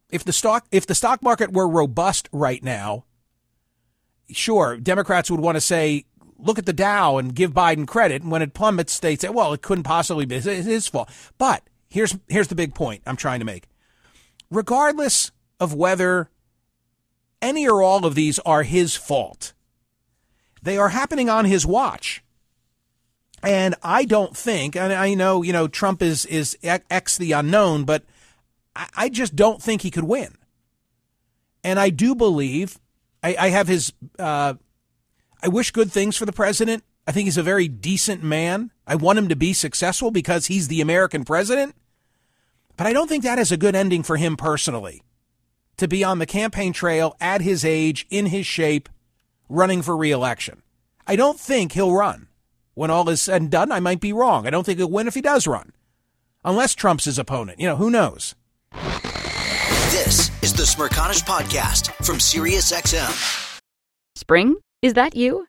If 0.09 0.25
the 0.25 0.33
stock 0.33 0.67
if 0.73 0.87
the 0.87 0.95
stock 0.95 1.23
market 1.23 1.53
were 1.53 1.69
robust 1.69 2.29
right 2.33 2.63
now, 2.65 3.05
sure, 4.31 4.79
Democrats 4.79 5.31
would 5.31 5.41
want 5.41 5.57
to 5.57 5.61
say, 5.61 6.07
look 6.39 6.59
at 6.59 6.67
the 6.67 6.73
Dow 6.73 7.19
and 7.19 7.35
give 7.35 7.53
Biden 7.53 7.87
credit. 7.87 8.23
And 8.23 8.31
when 8.31 8.43
it 8.43 8.55
plummets, 8.55 8.99
they 8.99 9.17
say, 9.17 9.29
well, 9.29 9.53
it 9.53 9.63
couldn't 9.63 9.85
possibly 9.85 10.25
be 10.25 10.41
his 10.41 10.89
fault. 10.89 11.11
But 11.39 11.63
here's 11.91 12.17
here's 12.29 12.49
the 12.49 12.55
big 12.55 12.75
point 12.75 13.03
I'm 13.07 13.17
trying 13.17 13.41
to 13.41 13.45
make. 13.45 13.69
Regardless 14.51 15.31
of 15.59 15.75
whether 15.75 16.31
any 17.43 17.69
or 17.69 17.83
all 17.83 18.07
of 18.07 18.15
these 18.15 18.39
are 18.41 18.63
his 18.63 18.97
fault, 18.97 19.53
they 20.63 20.79
are 20.79 20.89
happening 20.89 21.29
on 21.29 21.45
his 21.45 21.67
watch. 21.67 22.23
And 23.43 23.75
I 23.83 24.05
don't 24.05 24.37
think, 24.37 24.77
and 24.77 24.93
I 24.93 25.15
know, 25.15 25.43
you 25.43 25.53
know, 25.53 25.67
Trump 25.67 26.03
is, 26.03 26.27
is 26.27 26.59
X 26.63 27.17
the 27.17 27.33
unknown, 27.33 27.85
but 27.85 28.05
I, 28.77 28.89
I 28.95 29.09
just 29.09 29.35
don't 29.35 29.63
think 29.63 29.83
he 29.83 29.91
could 29.91 30.05
win. 30.05 30.37
And 31.65 31.81
I 31.81 31.89
do 31.89 32.15
believe, 32.15 32.79
I, 33.23 33.37
I 33.39 33.49
have 33.49 33.67
his, 33.67 33.93
uh, 34.19 34.55
I 35.43 35.49
wish 35.49 35.71
good 35.71 35.91
things 35.91 36.17
for 36.17 36.27
the 36.27 36.33
president. 36.33 36.85
I 37.11 37.13
think 37.13 37.25
he's 37.25 37.39
a 37.39 37.43
very 37.43 37.67
decent 37.67 38.23
man. 38.23 38.71
I 38.87 38.95
want 38.95 39.19
him 39.19 39.29
to 39.31 39.35
be 39.35 39.53
successful 39.53 40.13
because 40.13 40.47
he's 40.47 40.69
the 40.69 40.81
American 40.81 41.25
president. 41.25 41.75
But 42.77 42.87
I 42.87 42.93
don't 42.93 43.09
think 43.09 43.25
that 43.25 43.41
is 43.41 43.51
a 43.51 43.57
good 43.57 43.75
ending 43.75 44.05
for 44.05 44.17
him 44.17 44.37
personally 44.37 45.03
to 45.79 45.89
be 45.89 46.05
on 46.05 46.21
the 46.21 46.25
campaign 46.25 46.73
trail 46.73 47.17
at 47.21 47.41
his 47.41 47.65
age, 47.65 48.07
in 48.11 48.27
his 48.27 48.47
shape, 48.47 48.89
running 49.49 49.83
for 49.83 49.97
reelection. 49.97 50.63
I 51.05 51.17
don't 51.17 51.41
think 51.41 51.73
he'll 51.73 51.93
run 51.93 52.29
when 52.75 52.93
all 52.93 53.09
is 53.09 53.23
said 53.23 53.43
and 53.43 53.51
done, 53.51 53.73
I 53.73 53.81
might 53.81 54.01
be 54.01 54.13
wrong. 54.13 54.47
I 54.47 54.51
don't 54.51 54.65
think 54.65 54.79
he'll 54.79 54.89
win 54.89 55.09
if 55.09 55.15
he 55.15 55.21
does 55.21 55.49
run, 55.49 55.73
unless 56.45 56.77
Trump's 56.77 57.07
his 57.07 57.19
opponent. 57.19 57.59
You 57.59 57.67
know, 57.67 57.77
who 57.77 57.91
knows? 57.91 58.37
This 59.91 60.31
is 60.45 60.53
the 60.53 60.63
Smerconish 60.63 61.25
Podcast 61.25 61.93
from 62.05 62.19
SiriusXM. 62.19 63.61
Spring? 64.15 64.55
Is 64.81 64.95
that 64.95 65.17
you? 65.17 65.49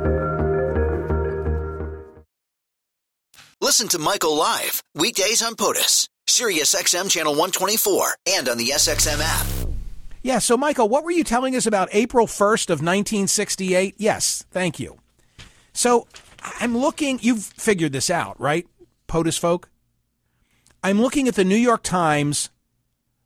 Listen 3.63 3.87
to 3.89 3.99
Michael 3.99 4.35
live 4.35 4.81
weekdays 4.95 5.43
on 5.43 5.53
POTUS, 5.53 6.07
SiriusXM 6.27 7.11
channel 7.11 7.33
124, 7.33 8.15
and 8.29 8.49
on 8.49 8.57
the 8.57 8.69
SXM 8.69 9.21
app. 9.21 9.45
Yeah, 10.23 10.39
so 10.39 10.57
Michael, 10.57 10.89
what 10.89 11.03
were 11.03 11.11
you 11.11 11.23
telling 11.23 11.55
us 11.55 11.67
about 11.67 11.87
April 11.91 12.25
1st 12.25 12.71
of 12.71 12.79
1968? 12.79 13.93
Yes, 13.99 14.43
thank 14.49 14.79
you. 14.79 14.97
So 15.73 16.07
I'm 16.59 16.75
looking, 16.75 17.19
you've 17.21 17.43
figured 17.43 17.91
this 17.91 18.09
out, 18.09 18.41
right? 18.41 18.65
POTUS 19.07 19.37
folk? 19.37 19.69
I'm 20.81 20.99
looking 20.99 21.27
at 21.27 21.35
the 21.35 21.45
New 21.45 21.55
York 21.55 21.83
Times 21.83 22.49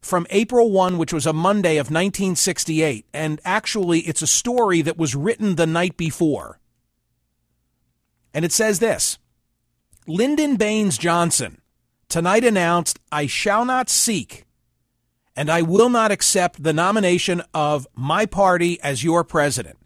from 0.02 0.28
April 0.32 0.70
1, 0.70 0.98
which 0.98 1.14
was 1.14 1.26
a 1.26 1.32
Monday 1.32 1.78
of 1.78 1.86
1968. 1.86 3.06
And 3.14 3.40
actually, 3.46 4.02
it's 4.02 4.22
a 4.22 4.28
story 4.28 4.82
that 4.82 4.98
was 4.98 5.16
written 5.16 5.56
the 5.56 5.66
night 5.66 5.96
before. 5.96 6.60
And 8.34 8.44
it 8.44 8.52
says 8.52 8.80
this 8.80 9.18
Lyndon 10.08 10.56
Baines 10.56 10.98
Johnson 10.98 11.62
tonight 12.10 12.44
announced, 12.44 13.00
I 13.12 13.26
shall 13.26 13.66
not 13.66 13.90
seek 13.90 14.46
and 15.36 15.50
I 15.50 15.64
will 15.64 15.90
not 15.90 16.12
accept 16.12 16.64
the 16.64 16.74
nomination 16.74 17.42
of 17.54 17.88
my 17.96 18.26
party 18.26 18.80
as 18.82 19.04
your 19.04 19.24
president. 19.24 19.78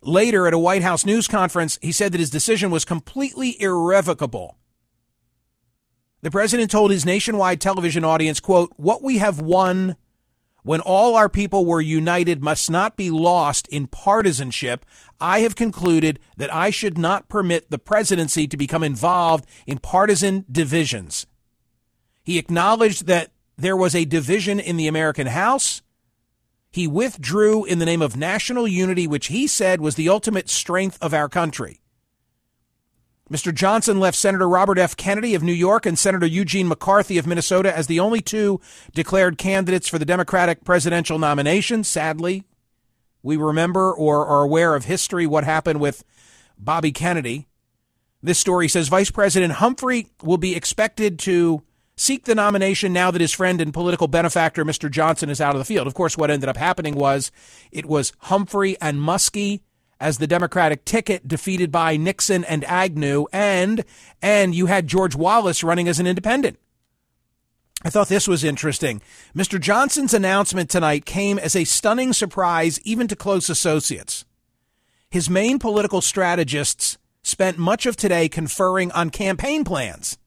Later, 0.00 0.46
at 0.46 0.54
a 0.54 0.58
White 0.58 0.82
House 0.82 1.06
news 1.06 1.28
conference, 1.28 1.78
he 1.80 1.92
said 1.92 2.12
that 2.12 2.20
his 2.20 2.30
decision 2.30 2.70
was 2.70 2.84
completely 2.84 3.60
irrevocable. 3.60 4.58
The 6.22 6.30
president 6.30 6.70
told 6.70 6.90
his 6.90 7.04
nationwide 7.04 7.60
television 7.60 8.04
audience, 8.04 8.40
quote, 8.40 8.72
what 8.76 9.02
we 9.02 9.18
have 9.18 9.40
won 9.40 9.96
when 10.64 10.80
all 10.80 11.14
our 11.14 11.28
people 11.28 11.64
were 11.64 11.80
united 11.80 12.42
must 12.42 12.70
not 12.70 12.96
be 12.96 13.10
lost 13.10 13.68
in 13.68 13.86
partisanship. 13.86 14.84
I 15.20 15.40
have 15.40 15.54
concluded 15.54 16.18
that 16.36 16.52
I 16.52 16.70
should 16.70 16.98
not 16.98 17.28
permit 17.28 17.70
the 17.70 17.78
presidency 17.78 18.48
to 18.48 18.56
become 18.56 18.82
involved 18.82 19.46
in 19.66 19.78
partisan 19.78 20.44
divisions. 20.50 21.26
He 22.24 22.38
acknowledged 22.38 23.06
that 23.06 23.30
there 23.56 23.76
was 23.76 23.94
a 23.94 24.06
division 24.06 24.58
in 24.58 24.78
the 24.78 24.88
American 24.88 25.28
House. 25.28 25.82
He 26.70 26.88
withdrew 26.88 27.64
in 27.64 27.78
the 27.78 27.86
name 27.86 28.02
of 28.02 28.16
national 28.16 28.66
unity, 28.66 29.06
which 29.06 29.26
he 29.26 29.46
said 29.46 29.80
was 29.80 29.94
the 29.94 30.08
ultimate 30.08 30.48
strength 30.48 30.98
of 31.00 31.14
our 31.14 31.28
country. 31.28 31.80
Mr. 33.34 33.52
Johnson 33.52 33.98
left 33.98 34.16
Senator 34.16 34.48
Robert 34.48 34.78
F. 34.78 34.96
Kennedy 34.96 35.34
of 35.34 35.42
New 35.42 35.52
York 35.52 35.86
and 35.86 35.98
Senator 35.98 36.24
Eugene 36.24 36.68
McCarthy 36.68 37.18
of 37.18 37.26
Minnesota 37.26 37.76
as 37.76 37.88
the 37.88 37.98
only 37.98 38.20
two 38.20 38.60
declared 38.94 39.38
candidates 39.38 39.88
for 39.88 39.98
the 39.98 40.04
Democratic 40.04 40.62
presidential 40.62 41.18
nomination. 41.18 41.82
Sadly, 41.82 42.44
we 43.24 43.36
remember 43.36 43.92
or 43.92 44.24
are 44.24 44.44
aware 44.44 44.76
of 44.76 44.84
history 44.84 45.26
what 45.26 45.42
happened 45.42 45.80
with 45.80 46.04
Bobby 46.56 46.92
Kennedy. 46.92 47.48
This 48.22 48.38
story 48.38 48.68
says 48.68 48.86
Vice 48.86 49.10
President 49.10 49.54
Humphrey 49.54 50.06
will 50.22 50.38
be 50.38 50.54
expected 50.54 51.18
to 51.20 51.64
seek 51.96 52.26
the 52.26 52.36
nomination 52.36 52.92
now 52.92 53.10
that 53.10 53.20
his 53.20 53.32
friend 53.32 53.60
and 53.60 53.74
political 53.74 54.06
benefactor, 54.06 54.64
Mr. 54.64 54.88
Johnson, 54.88 55.28
is 55.28 55.40
out 55.40 55.56
of 55.56 55.58
the 55.58 55.64
field. 55.64 55.88
Of 55.88 55.94
course, 55.94 56.16
what 56.16 56.30
ended 56.30 56.48
up 56.48 56.56
happening 56.56 56.94
was 56.94 57.32
it 57.72 57.86
was 57.86 58.12
Humphrey 58.20 58.76
and 58.80 58.98
Muskie 58.98 59.62
as 60.00 60.18
the 60.18 60.26
Democratic 60.26 60.84
ticket, 60.84 61.26
defeated 61.26 61.70
by 61.70 61.96
Nixon 61.96 62.44
and 62.44 62.64
Agnew, 62.64 63.26
and 63.32 63.84
and 64.20 64.54
you 64.54 64.66
had 64.66 64.86
George 64.86 65.14
Wallace 65.14 65.64
running 65.64 65.88
as 65.88 66.00
an 66.00 66.06
independent. 66.06 66.58
I 67.82 67.90
thought 67.90 68.08
this 68.08 68.26
was 68.26 68.44
interesting. 68.44 69.02
Mr. 69.36 69.60
Johnson's 69.60 70.14
announcement 70.14 70.70
tonight 70.70 71.04
came 71.04 71.38
as 71.38 71.54
a 71.54 71.64
stunning 71.64 72.14
surprise 72.14 72.80
even 72.82 73.08
to 73.08 73.16
close 73.16 73.50
associates. 73.50 74.24
His 75.10 75.28
main 75.28 75.58
political 75.58 76.00
strategists 76.00 76.96
spent 77.22 77.58
much 77.58 77.84
of 77.86 77.96
today 77.96 78.28
conferring 78.28 78.90
on 78.92 79.10
campaign 79.10 79.64
plans. 79.64 80.18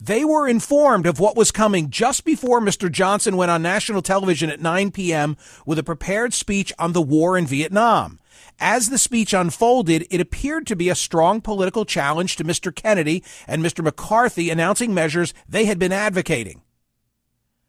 They 0.00 0.24
were 0.24 0.48
informed 0.48 1.06
of 1.06 1.20
what 1.20 1.36
was 1.36 1.50
coming 1.50 1.90
just 1.90 2.24
before 2.24 2.60
Mr. 2.60 2.90
Johnson 2.90 3.36
went 3.36 3.50
on 3.50 3.62
national 3.62 4.02
television 4.02 4.50
at 4.50 4.60
9 4.60 4.90
p.m. 4.90 5.36
with 5.64 5.78
a 5.78 5.82
prepared 5.82 6.34
speech 6.34 6.72
on 6.78 6.92
the 6.92 7.00
war 7.00 7.38
in 7.38 7.46
Vietnam. 7.46 8.18
As 8.58 8.88
the 8.88 8.98
speech 8.98 9.34
unfolded, 9.34 10.06
it 10.10 10.20
appeared 10.20 10.66
to 10.66 10.76
be 10.76 10.88
a 10.88 10.94
strong 10.94 11.40
political 11.40 11.84
challenge 11.84 12.36
to 12.36 12.44
Mr. 12.44 12.74
Kennedy 12.74 13.22
and 13.46 13.62
Mr. 13.62 13.84
McCarthy 13.84 14.48
announcing 14.48 14.94
measures 14.94 15.34
they 15.48 15.66
had 15.66 15.78
been 15.78 15.92
advocating. 15.92 16.62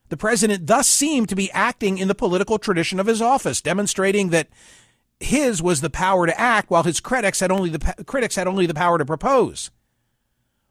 The 0.10 0.18
president 0.18 0.68
thus 0.68 0.88
seemed 0.88 1.28
to 1.30 1.36
be 1.36 1.52
acting 1.52 1.98
in 1.98 2.08
the 2.08 2.16
political 2.16 2.58
tradition 2.58 3.00
of 3.00 3.08
his 3.08 3.22
office, 3.22 3.62
demonstrating 3.62 4.30
that 4.30 4.48
his 5.20 5.62
was 5.62 5.82
the 5.82 5.90
power 5.90 6.26
to 6.26 6.40
act 6.40 6.70
while 6.70 6.84
his 6.84 7.02
critics 7.02 7.42
had 7.42 7.52
only 7.52 7.70
the 7.70 8.04
critics 8.06 8.36
had 8.36 8.48
only 8.48 8.66
the 8.66 8.74
power 8.74 8.98
to 8.98 9.06
propose. 9.06 9.72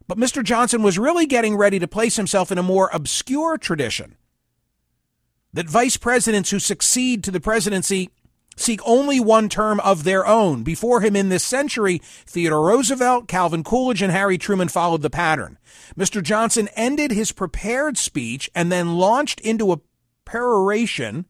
But 0.07 0.17
Mr. 0.17 0.43
Johnson 0.43 0.81
was 0.81 0.97
really 0.97 1.25
getting 1.25 1.57
ready 1.57 1.79
to 1.79 1.87
place 1.87 2.15
himself 2.15 2.51
in 2.51 2.57
a 2.57 2.63
more 2.63 2.89
obscure 2.93 3.57
tradition 3.57 4.15
that 5.53 5.69
vice 5.69 5.97
presidents 5.97 6.49
who 6.49 6.59
succeed 6.59 7.23
to 7.23 7.31
the 7.31 7.39
presidency 7.39 8.09
seek 8.57 8.81
only 8.85 9.19
one 9.19 9.47
term 9.47 9.79
of 9.79 10.03
their 10.03 10.27
own. 10.27 10.63
Before 10.63 10.99
him 10.99 11.15
in 11.15 11.29
this 11.29 11.43
century, 11.43 12.01
Theodore 12.25 12.67
Roosevelt, 12.67 13.27
Calvin 13.27 13.63
Coolidge, 13.63 14.01
and 14.01 14.11
Harry 14.11 14.37
Truman 14.37 14.67
followed 14.67 15.01
the 15.01 15.09
pattern. 15.09 15.57
Mr. 15.97 16.21
Johnson 16.21 16.67
ended 16.75 17.11
his 17.11 17.31
prepared 17.31 17.97
speech 17.97 18.49
and 18.53 18.71
then 18.71 18.97
launched 18.97 19.39
into 19.41 19.71
a 19.71 19.79
peroration 20.25 21.25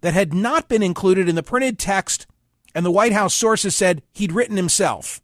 that 0.00 0.14
had 0.14 0.34
not 0.34 0.68
been 0.68 0.82
included 0.82 1.28
in 1.28 1.36
the 1.36 1.42
printed 1.42 1.78
text, 1.78 2.26
and 2.74 2.84
the 2.84 2.90
White 2.90 3.12
House 3.12 3.34
sources 3.34 3.76
said 3.76 4.02
he'd 4.12 4.32
written 4.32 4.56
himself. 4.56 5.20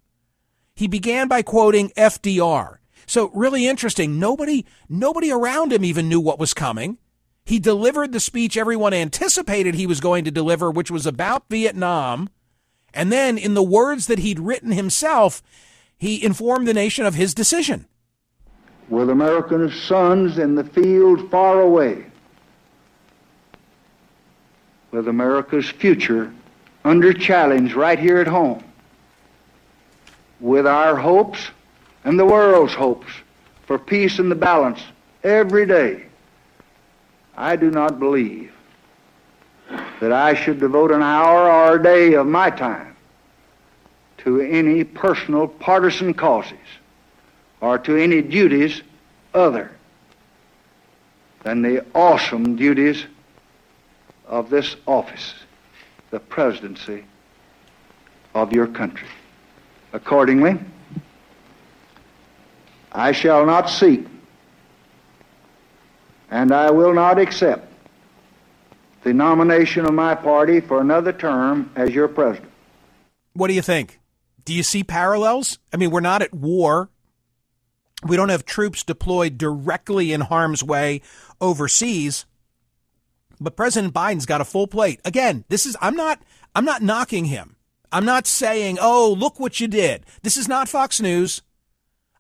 He 0.75 0.87
began 0.87 1.29
by 1.29 1.43
quoting 1.43 1.91
FDR. 1.97 2.79
So 3.07 3.31
really 3.35 3.67
interesting. 3.67 4.19
Nobody, 4.19 4.65
nobody 4.89 5.31
around 5.31 5.73
him 5.73 5.85
even 5.85 6.09
knew 6.09 6.21
what 6.21 6.39
was 6.39 6.55
coming. 6.55 6.99
He 7.45 7.59
delivered 7.59 8.13
the 8.13 8.21
speech 8.21 8.57
everyone 8.57 8.95
anticipated 8.95 9.75
he 9.75 9.87
was 9.87 10.01
going 10.01 10.25
to 10.25 10.31
deliver, 10.31 10.71
which 10.71 10.91
was 10.91 11.07
about 11.07 11.45
Vietnam. 11.49 12.29
And 12.95 13.11
then, 13.11 13.39
in 13.39 13.55
the 13.55 13.63
words 13.63 14.07
that 14.07 14.21
he'd 14.21 14.39
written 14.39 14.73
himself, 14.73 15.43
he 15.99 16.23
informed 16.25 16.69
the 16.69 16.75
nation 16.75 17.07
of 17.07 17.15
his 17.15 17.35
decision. 17.35 17.87
With 18.89 19.11
American 19.11 19.71
sons 19.71 20.39
in 20.39 20.55
the 20.55 20.65
field 20.65 21.31
far 21.31 21.61
away, 21.61 22.07
with 24.91 25.09
America's 25.09 25.71
future 25.71 26.33
under 26.85 27.13
challenge 27.13 27.75
right 27.75 27.99
here 27.99 28.19
at 28.19 28.27
home, 28.27 28.63
with 30.41 30.67
our 30.67 30.97
hopes 30.97 31.51
and 32.05 32.19
the 32.19 32.27
world's 32.27 32.75
hopes 32.75 33.11
for 33.67 33.79
peace 33.79 34.19
and 34.19 34.31
the 34.31 34.35
balance 34.35 34.83
every 35.23 35.67
day, 35.67 36.07
I 37.37 37.57
do 37.57 37.71
not 37.71 37.99
believe 37.99 38.53
that 40.01 40.13
I 40.13 40.35
should 40.35 40.61
devote 40.61 40.91
an 40.91 41.03
hour 41.03 41.51
or 41.51 41.77
a 41.77 41.83
day 41.83 42.15
of 42.15 42.27
my 42.27 42.51
time 42.51 42.97
to 44.19 44.41
any 44.41 44.85
personal 44.85 45.49
partisan 45.49 46.15
causes 46.15 46.59
or 47.61 47.79
to 47.79 47.97
any 47.97 48.23
duties 48.23 48.83
other 49.35 49.71
than 51.43 51.63
the 51.63 51.85
awesome 51.95 52.57
duties 52.57 53.07
of 54.27 54.51
this 54.51 54.77
office, 54.87 55.35
the 56.11 56.21
presidency 56.21 57.05
of 58.35 58.53
your 58.53 58.67
country. 58.67 59.09
Accordingly, 59.93 60.59
I 62.93 63.13
shall 63.13 63.47
not 63.47 63.69
seek 63.69 64.07
and 66.33 66.51
I 66.51 66.71
will 66.71 66.95
not 66.95 67.19
accept 67.19 67.71
the 69.05 69.13
nomination 69.13 69.85
of 69.85 69.93
my 69.93 70.15
party 70.15 70.61
for 70.61 70.81
another 70.81 71.13
term 71.13 71.71
as 71.77 71.91
your 71.91 72.09
president. 72.09 72.51
What 73.35 73.49
do 73.49 73.55
you 73.55 73.61
think? 73.61 74.01
Do 74.45 74.55
you 74.55 74.63
see 74.63 74.83
parallels? 74.83 75.59
I 75.73 75.77
mean, 75.77 75.91
we're 75.91 76.01
not 76.01 76.23
at 76.23 76.33
war. 76.33 76.89
We 78.03 78.17
don't 78.17 78.31
have 78.31 78.47
troops 78.47 78.83
deployed 78.83 79.37
directly 79.37 80.13
in 80.13 80.23
harm's 80.23 80.65
way 80.65 81.03
overseas. 81.41 82.25
But 83.39 83.55
President 83.55 83.93
Biden's 83.93 84.27
got 84.27 84.41
a 84.41 84.45
full 84.45 84.67
plate. 84.67 85.01
Again, 85.05 85.45
this 85.49 85.67
is 85.67 85.77
I'm 85.83 85.95
not 85.95 86.23
I'm 86.55 86.65
not 86.65 86.83
knocking 86.83 87.27
him. 87.27 87.57
I'm 87.93 88.07
not 88.07 88.27
saying, 88.27 88.79
"Oh, 88.81 89.15
look 89.19 89.39
what 89.39 89.61
you 89.61 89.69
did." 89.69 90.07
This 90.23 90.37
is 90.37 90.49
not 90.49 90.69
Fox 90.69 91.01
News. 91.01 91.43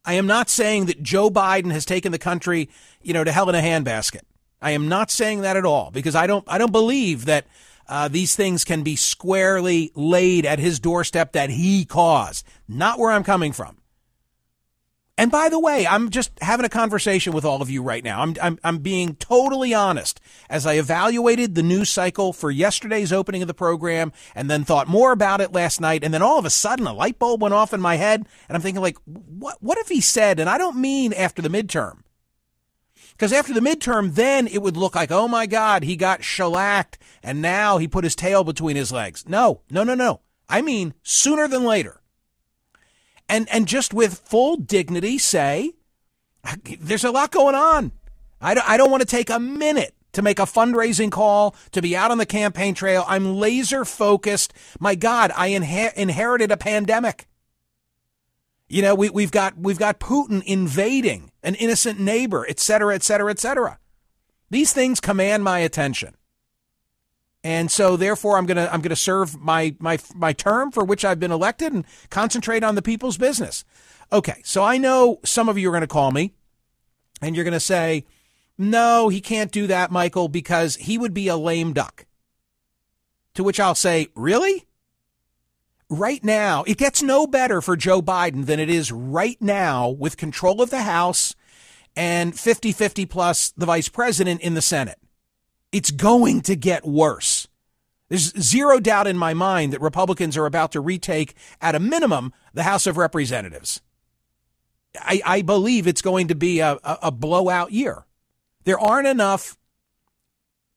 I 0.04 0.14
am 0.14 0.26
not 0.26 0.50
saying 0.50 0.86
that 0.86 1.02
Joe 1.02 1.30
Biden 1.30 1.70
has 1.72 1.84
taken 1.84 2.12
the 2.12 2.18
country, 2.18 2.68
you 3.02 3.12
know, 3.12 3.24
to 3.24 3.32
hell 3.32 3.48
in 3.48 3.54
a 3.54 3.60
handbasket. 3.60 4.22
I 4.60 4.72
am 4.72 4.88
not 4.88 5.10
saying 5.10 5.42
that 5.42 5.56
at 5.56 5.64
all 5.64 5.90
because 5.90 6.14
I 6.14 6.26
don't 6.26 6.44
I 6.46 6.58
don't 6.58 6.72
believe 6.72 7.24
that 7.26 7.46
uh, 7.88 8.08
these 8.08 8.36
things 8.36 8.64
can 8.64 8.82
be 8.82 8.96
squarely 8.96 9.90
laid 9.94 10.46
at 10.46 10.58
his 10.58 10.80
doorstep 10.80 11.32
that 11.32 11.50
he 11.50 11.84
caused. 11.84 12.46
Not 12.68 12.98
where 12.98 13.10
I'm 13.10 13.24
coming 13.24 13.52
from. 13.52 13.76
And 15.18 15.30
by 15.30 15.50
the 15.50 15.60
way, 15.60 15.86
I'm 15.86 16.08
just 16.08 16.32
having 16.40 16.64
a 16.64 16.70
conversation 16.70 17.34
with 17.34 17.44
all 17.44 17.60
of 17.60 17.68
you 17.68 17.82
right 17.82 18.02
now. 18.02 18.22
I'm, 18.22 18.34
I'm, 18.40 18.58
I'm 18.64 18.78
being 18.78 19.14
totally 19.16 19.74
honest 19.74 20.20
as 20.48 20.66
I 20.66 20.74
evaluated 20.74 21.54
the 21.54 21.62
news 21.62 21.90
cycle 21.90 22.32
for 22.32 22.50
yesterday's 22.50 23.12
opening 23.12 23.42
of 23.42 23.48
the 23.48 23.54
program 23.54 24.12
and 24.34 24.50
then 24.50 24.64
thought 24.64 24.88
more 24.88 25.12
about 25.12 25.42
it 25.42 25.52
last 25.52 25.82
night. 25.82 26.02
And 26.02 26.14
then 26.14 26.22
all 26.22 26.38
of 26.38 26.46
a 26.46 26.50
sudden 26.50 26.86
a 26.86 26.94
light 26.94 27.18
bulb 27.18 27.42
went 27.42 27.52
off 27.52 27.74
in 27.74 27.80
my 27.80 27.96
head 27.96 28.26
and 28.48 28.56
I'm 28.56 28.62
thinking 28.62 28.80
like, 28.80 28.96
what, 29.04 29.58
what 29.62 29.78
if 29.78 29.88
he 29.88 30.00
said, 30.00 30.40
and 30.40 30.48
I 30.48 30.56
don't 30.56 30.78
mean 30.78 31.12
after 31.12 31.42
the 31.42 31.50
midterm, 31.50 31.98
because 33.10 33.34
after 33.34 33.52
the 33.52 33.60
midterm, 33.60 34.14
then 34.14 34.46
it 34.46 34.62
would 34.62 34.78
look 34.78 34.94
like, 34.94 35.12
oh 35.12 35.28
my 35.28 35.44
God, 35.44 35.84
he 35.84 35.94
got 35.94 36.24
shellacked 36.24 36.98
and 37.22 37.42
now 37.42 37.76
he 37.76 37.86
put 37.86 38.04
his 38.04 38.16
tail 38.16 38.44
between 38.44 38.76
his 38.76 38.90
legs. 38.90 39.28
No, 39.28 39.60
no, 39.70 39.84
no, 39.84 39.94
no. 39.94 40.20
I 40.48 40.62
mean 40.62 40.94
sooner 41.02 41.48
than 41.48 41.64
later 41.64 42.01
and 43.32 43.48
and 43.50 43.66
just 43.66 43.92
with 43.92 44.18
full 44.18 44.56
dignity 44.56 45.18
say 45.18 45.72
there's 46.80 47.04
a 47.04 47.10
lot 47.10 47.30
going 47.30 47.54
on. 47.54 47.92
I 48.40 48.54
don't, 48.54 48.68
I 48.68 48.76
don't 48.76 48.90
want 48.90 49.00
to 49.00 49.06
take 49.06 49.30
a 49.30 49.40
minute 49.40 49.94
to 50.12 50.22
make 50.22 50.38
a 50.38 50.42
fundraising 50.42 51.10
call, 51.10 51.54
to 51.70 51.80
be 51.80 51.96
out 51.96 52.10
on 52.10 52.18
the 52.18 52.26
campaign 52.26 52.74
trail. 52.74 53.04
I'm 53.08 53.36
laser 53.36 53.84
focused. 53.84 54.52
My 54.78 54.94
God, 54.94 55.32
I 55.36 55.50
inher- 55.50 55.94
inherited 55.94 56.50
a 56.50 56.56
pandemic. 56.56 57.26
You 58.68 58.82
know, 58.82 58.94
we, 58.94 59.10
we've 59.10 59.30
got 59.30 59.56
we've 59.56 59.78
got 59.78 60.00
Putin 60.00 60.42
invading 60.44 61.30
an 61.42 61.54
innocent 61.54 61.98
neighbor, 61.98 62.46
et 62.48 62.58
cetera, 62.60 62.94
et 62.94 63.02
cetera, 63.02 63.30
et 63.30 63.38
cetera. 63.38 63.78
These 64.50 64.72
things 64.72 65.00
command 65.00 65.44
my 65.44 65.60
attention. 65.60 66.14
And 67.44 67.70
so 67.70 67.96
therefore 67.96 68.38
I'm 68.38 68.46
gonna 68.46 68.68
I'm 68.72 68.80
gonna 68.80 68.96
serve 68.96 69.40
my 69.40 69.74
my 69.78 69.98
my 70.14 70.32
term 70.32 70.70
for 70.70 70.84
which 70.84 71.04
I've 71.04 71.20
been 71.20 71.32
elected 71.32 71.72
and 71.72 71.84
concentrate 72.10 72.62
on 72.62 72.74
the 72.74 72.82
people's 72.82 73.18
business. 73.18 73.64
Okay, 74.12 74.40
so 74.44 74.62
I 74.62 74.78
know 74.78 75.18
some 75.24 75.48
of 75.48 75.58
you 75.58 75.68
are 75.70 75.72
gonna 75.72 75.86
call 75.86 76.12
me 76.12 76.34
and 77.20 77.34
you're 77.34 77.44
gonna 77.44 77.60
say, 77.60 78.04
no, 78.58 79.08
he 79.08 79.20
can't 79.20 79.50
do 79.50 79.66
that, 79.66 79.90
Michael, 79.90 80.28
because 80.28 80.76
he 80.76 80.98
would 80.98 81.14
be 81.14 81.28
a 81.28 81.36
lame 81.36 81.72
duck. 81.72 82.06
To 83.34 83.42
which 83.42 83.58
I'll 83.58 83.74
say, 83.74 84.08
Really? 84.14 84.66
Right 85.88 86.24
now, 86.24 86.62
it 86.62 86.78
gets 86.78 87.02
no 87.02 87.26
better 87.26 87.60
for 87.60 87.76
Joe 87.76 88.00
Biden 88.00 88.46
than 88.46 88.58
it 88.58 88.70
is 88.70 88.90
right 88.90 89.36
now 89.42 89.90
with 89.90 90.16
control 90.16 90.62
of 90.62 90.70
the 90.70 90.82
House 90.82 91.34
and 91.94 92.38
50 92.38 92.72
50 92.72 93.04
plus 93.04 93.50
the 93.50 93.66
vice 93.66 93.90
president 93.90 94.40
in 94.40 94.54
the 94.54 94.62
Senate. 94.62 94.98
It's 95.72 95.90
going 95.90 96.42
to 96.42 96.54
get 96.54 96.86
worse. 96.86 97.48
There's 98.08 98.38
zero 98.38 98.78
doubt 98.78 99.06
in 99.06 99.16
my 99.16 99.32
mind 99.32 99.72
that 99.72 99.80
Republicans 99.80 100.36
are 100.36 100.44
about 100.44 100.72
to 100.72 100.80
retake, 100.80 101.34
at 101.62 101.74
a 101.74 101.80
minimum, 101.80 102.34
the 102.52 102.64
House 102.64 102.86
of 102.86 102.98
Representatives. 102.98 103.80
I, 105.00 105.22
I 105.24 105.42
believe 105.42 105.86
it's 105.86 106.02
going 106.02 106.28
to 106.28 106.34
be 106.34 106.60
a, 106.60 106.72
a, 106.84 106.98
a 107.04 107.10
blowout 107.10 107.72
year. 107.72 108.04
There 108.64 108.78
aren't 108.78 109.08
enough. 109.08 109.56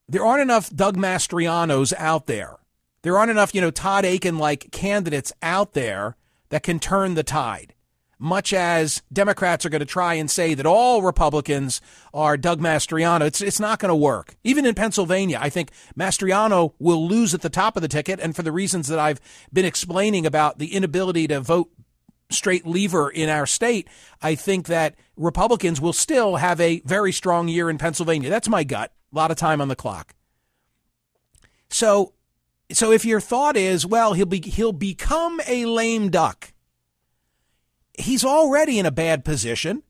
There 0.08 0.24
aren't 0.24 0.42
enough 0.42 0.70
Doug 0.70 0.96
Mastrianos 0.96 1.92
out 1.98 2.26
there. 2.26 2.56
There 3.02 3.18
aren't 3.18 3.30
enough, 3.30 3.54
you 3.54 3.60
know, 3.60 3.70
Todd 3.70 4.04
Akin 4.04 4.38
like 4.38 4.72
candidates 4.72 5.32
out 5.42 5.74
there 5.74 6.16
that 6.48 6.62
can 6.62 6.78
turn 6.78 7.14
the 7.14 7.22
tide. 7.22 7.74
Much 8.18 8.54
as 8.54 9.02
Democrats 9.12 9.66
are 9.66 9.68
going 9.68 9.80
to 9.80 9.84
try 9.84 10.14
and 10.14 10.30
say 10.30 10.54
that 10.54 10.64
all 10.64 11.02
Republicans 11.02 11.82
are 12.14 12.38
Doug 12.38 12.60
Mastriano, 12.60 13.26
it's 13.26 13.42
it's 13.42 13.60
not 13.60 13.78
going 13.78 13.90
to 13.90 13.96
work. 13.96 14.36
Even 14.42 14.64
in 14.64 14.74
Pennsylvania, 14.74 15.38
I 15.40 15.50
think 15.50 15.70
Mastriano 15.98 16.72
will 16.78 17.06
lose 17.06 17.34
at 17.34 17.42
the 17.42 17.50
top 17.50 17.76
of 17.76 17.82
the 17.82 17.88
ticket, 17.88 18.18
and 18.20 18.34
for 18.34 18.42
the 18.42 18.52
reasons 18.52 18.88
that 18.88 18.98
I've 18.98 19.20
been 19.52 19.66
explaining 19.66 20.24
about 20.24 20.58
the 20.58 20.74
inability 20.74 21.26
to 21.28 21.40
vote 21.40 21.70
straight 22.30 22.66
lever 22.66 23.10
in 23.10 23.28
our 23.28 23.46
state, 23.46 23.88
I 24.22 24.34
think 24.34 24.66
that 24.66 24.94
Republicans 25.16 25.80
will 25.80 25.92
still 25.92 26.36
have 26.36 26.60
a 26.60 26.80
very 26.84 27.12
strong 27.12 27.48
year 27.48 27.70
in 27.70 27.78
Pennsylvania. 27.78 28.30
That's 28.30 28.48
my 28.48 28.64
gut. 28.64 28.92
A 29.12 29.16
lot 29.16 29.30
of 29.30 29.36
time 29.36 29.60
on 29.60 29.68
the 29.68 29.76
clock. 29.76 30.14
So, 31.68 32.14
so 32.72 32.92
if 32.92 33.04
your 33.04 33.20
thought 33.20 33.56
is, 33.56 33.86
well, 33.86 34.14
he'll 34.14 34.26
be 34.26 34.40
he'll 34.40 34.72
become 34.72 35.40
a 35.46 35.66
lame 35.66 36.10
duck. 36.10 36.52
He's 37.98 38.24
already 38.24 38.78
in 38.78 38.86
a 38.86 38.90
bad 38.90 39.24
position 39.24 39.82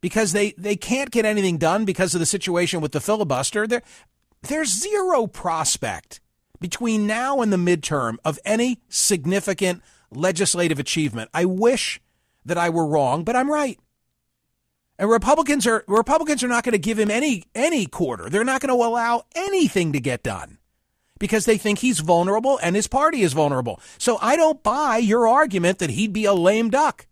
because 0.00 0.32
they 0.32 0.52
they 0.52 0.76
can't 0.76 1.10
get 1.10 1.24
anything 1.24 1.58
done 1.58 1.84
because 1.84 2.14
of 2.14 2.20
the 2.20 2.26
situation 2.26 2.80
with 2.80 2.92
the 2.92 3.00
filibuster. 3.00 3.66
There, 3.66 3.82
there's 4.42 4.68
zero 4.68 5.26
prospect 5.26 6.20
between 6.60 7.06
now 7.06 7.40
and 7.40 7.52
the 7.52 7.56
midterm 7.56 8.16
of 8.24 8.38
any 8.44 8.80
significant 8.88 9.82
legislative 10.10 10.78
achievement. 10.78 11.30
I 11.32 11.44
wish 11.44 12.00
that 12.44 12.58
I 12.58 12.70
were 12.70 12.86
wrong, 12.86 13.24
but 13.24 13.36
I'm 13.36 13.50
right. 13.50 13.78
And 14.98 15.10
Republicans 15.10 15.66
are 15.66 15.84
Republicans 15.88 16.42
are 16.44 16.48
not 16.48 16.64
going 16.64 16.72
to 16.72 16.78
give 16.78 16.98
him 16.98 17.10
any 17.10 17.44
any 17.54 17.86
quarter. 17.86 18.28
They're 18.28 18.44
not 18.44 18.60
going 18.60 18.76
to 18.76 18.86
allow 18.86 19.24
anything 19.34 19.92
to 19.92 20.00
get 20.00 20.22
done 20.22 20.58
because 21.18 21.44
they 21.44 21.56
think 21.56 21.78
he's 21.78 22.00
vulnerable 22.00 22.58
and 22.62 22.76
his 22.76 22.88
party 22.88 23.22
is 23.22 23.32
vulnerable. 23.32 23.80
So 23.98 24.18
I 24.20 24.36
don't 24.36 24.62
buy 24.62 24.98
your 24.98 25.26
argument 25.26 25.78
that 25.78 25.90
he'd 25.90 26.12
be 26.12 26.24
a 26.24 26.34
lame 26.34 26.70
duck. 26.70 27.06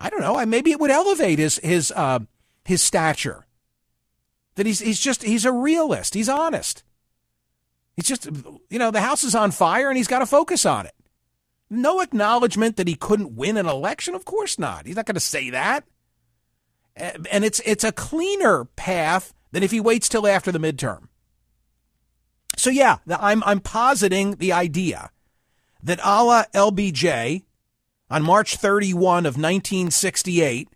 I 0.00 0.08
don't 0.08 0.22
know. 0.22 0.44
Maybe 0.46 0.72
it 0.72 0.80
would 0.80 0.90
elevate 0.90 1.38
his 1.38 1.58
his 1.58 1.92
uh, 1.94 2.20
his 2.64 2.82
stature. 2.82 3.46
That 4.54 4.64
he's 4.64 4.80
he's 4.80 4.98
just 4.98 5.22
he's 5.22 5.44
a 5.44 5.52
realist. 5.52 6.14
He's 6.14 6.28
honest. 6.28 6.82
He's 7.96 8.08
just 8.08 8.26
you 8.70 8.78
know 8.78 8.90
the 8.90 9.02
house 9.02 9.22
is 9.22 9.34
on 9.34 9.50
fire 9.50 9.88
and 9.88 9.98
he's 9.98 10.08
got 10.08 10.20
to 10.20 10.26
focus 10.26 10.64
on 10.64 10.86
it. 10.86 10.94
No 11.68 12.00
acknowledgement 12.00 12.76
that 12.76 12.88
he 12.88 12.94
couldn't 12.94 13.36
win 13.36 13.58
an 13.58 13.66
election. 13.66 14.14
Of 14.14 14.24
course 14.24 14.58
not. 14.58 14.86
He's 14.86 14.96
not 14.96 15.06
going 15.06 15.14
to 15.14 15.20
say 15.20 15.50
that. 15.50 15.84
And 16.96 17.44
it's 17.44 17.60
it's 17.64 17.84
a 17.84 17.92
cleaner 17.92 18.64
path 18.64 19.34
than 19.52 19.62
if 19.62 19.70
he 19.70 19.80
waits 19.80 20.08
till 20.08 20.26
after 20.26 20.50
the 20.50 20.58
midterm. 20.58 21.08
So 22.56 22.70
yeah, 22.70 22.98
I'm 23.08 23.42
I'm 23.44 23.60
positing 23.60 24.36
the 24.36 24.52
idea 24.52 25.10
that 25.82 26.00
a 26.02 26.24
la 26.24 26.44
LBJ 26.54 27.44
on 28.10 28.22
March 28.22 28.56
31 28.56 29.26
of 29.26 29.36
1968, 29.36 30.68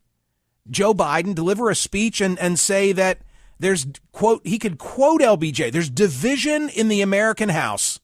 Joe 0.70 0.94
Biden 0.94 1.34
deliver 1.34 1.68
a 1.68 1.74
speech 1.74 2.20
and, 2.20 2.38
and 2.38 2.58
say 2.58 2.92
that 2.92 3.18
there's 3.58 3.86
quote 4.12 4.46
he 4.46 4.58
could 4.58 4.78
quote 4.78 5.20
LBJ, 5.20 5.72
there's 5.72 5.90
division 5.90 6.68
in 6.68 6.88
the 6.88 7.00
American 7.00 7.48
House 7.48 8.00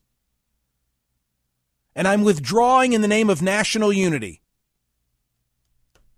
and 1.95 2.07
I'm 2.07 2.23
withdrawing 2.23 2.93
in 2.93 3.03
the 3.03 3.09
name 3.09 3.31
of 3.31 3.43
national 3.43 3.93
unity. 3.93 4.41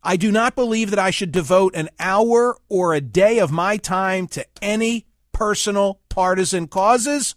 I 0.03 0.16
do 0.16 0.33
not 0.33 0.55
believe 0.55 0.90
that 0.90 0.98
I 0.98 1.11
should 1.11 1.33
devote 1.33 1.75
an 1.75 1.88
hour 1.98 2.57
or 2.68 2.92
a 2.92 3.01
day 3.01 3.38
of 3.38 3.53
my 3.53 3.77
time 3.77 4.27
to 4.29 4.44
any 4.61 5.07
personal 5.33 6.01
partisan 6.09 6.66
causes 6.66 7.37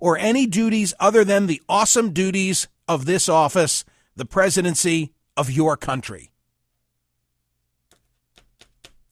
or 0.00 0.16
any 0.16 0.46
duties 0.46 0.94
other 1.00 1.24
than 1.24 1.46
the 1.46 1.60
awesome 1.68 2.12
duties 2.12 2.68
of 2.86 3.04
this 3.04 3.28
office, 3.28 3.84
the 4.16 4.24
presidency 4.24 5.12
of 5.36 5.50
your 5.50 5.76
country. 5.76 6.32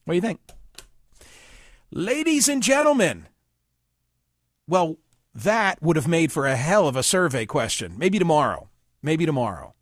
What 0.03 0.13
do 0.13 0.15
you 0.15 0.21
think? 0.21 0.39
Ladies 1.91 2.49
and 2.49 2.61
gentlemen, 2.61 3.27
well, 4.67 4.97
that 5.33 5.81
would 5.81 5.95
have 5.95 6.07
made 6.07 6.31
for 6.31 6.47
a 6.47 6.55
hell 6.55 6.87
of 6.87 6.95
a 6.95 7.03
survey 7.03 7.45
question. 7.45 7.93
Maybe 7.97 8.17
tomorrow. 8.17 8.69
Maybe 9.01 9.25
tomorrow. 9.25 9.74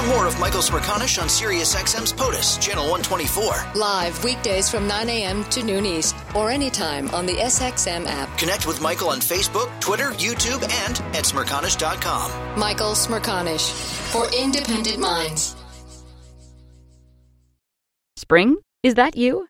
Hear 0.00 0.08
more 0.08 0.26
of 0.26 0.38
Michael 0.40 0.62
Smerconish 0.62 1.20
on 1.20 1.28
SiriusXM's 1.28 2.14
POTUS, 2.14 2.58
Channel 2.58 2.84
124. 2.84 3.72
Live 3.74 4.24
weekdays 4.24 4.70
from 4.70 4.86
9 4.88 5.10
a.m. 5.10 5.44
to 5.44 5.62
noon 5.62 5.84
East 5.84 6.16
or 6.34 6.50
anytime 6.50 7.10
on 7.10 7.26
the 7.26 7.34
SXM 7.34 8.06
app. 8.06 8.38
Connect 8.38 8.66
with 8.66 8.80
Michael 8.80 9.10
on 9.10 9.20
Facebook, 9.20 9.68
Twitter, 9.80 10.12
YouTube, 10.12 10.62
and 10.86 10.98
at 11.14 11.24
Smerconish.com. 11.24 12.58
Michael 12.58 12.92
Smerconish 12.92 13.72
for 14.10 14.26
independent 14.34 15.00
minds. 15.00 15.54
Spring? 18.16 18.56
Is 18.82 18.94
that 18.94 19.16
you? 19.18 19.49